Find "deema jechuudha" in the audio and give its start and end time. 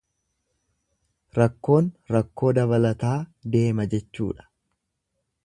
3.57-4.51